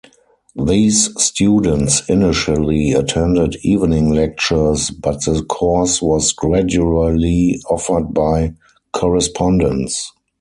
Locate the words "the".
5.25-5.43